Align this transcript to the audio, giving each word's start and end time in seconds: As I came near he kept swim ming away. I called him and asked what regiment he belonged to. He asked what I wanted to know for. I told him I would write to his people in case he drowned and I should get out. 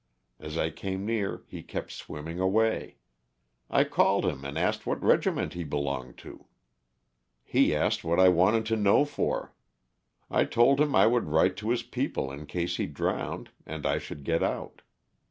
As 0.39 0.57
I 0.57 0.71
came 0.71 1.05
near 1.05 1.43
he 1.47 1.61
kept 1.61 1.91
swim 1.91 2.25
ming 2.25 2.39
away. 2.39 2.97
I 3.69 3.83
called 3.83 4.25
him 4.25 4.43
and 4.43 4.57
asked 4.57 4.87
what 4.87 4.99
regiment 5.03 5.53
he 5.53 5.63
belonged 5.63 6.17
to. 6.25 6.45
He 7.43 7.75
asked 7.75 8.03
what 8.03 8.19
I 8.19 8.27
wanted 8.27 8.65
to 8.65 8.75
know 8.75 9.05
for. 9.05 9.53
I 10.27 10.45
told 10.45 10.79
him 10.81 10.95
I 10.95 11.05
would 11.05 11.25
write 11.27 11.55
to 11.57 11.69
his 11.69 11.83
people 11.83 12.31
in 12.31 12.47
case 12.47 12.77
he 12.77 12.87
drowned 12.87 13.51
and 13.63 13.85
I 13.85 13.99
should 13.99 14.23
get 14.23 14.41
out. 14.41 14.81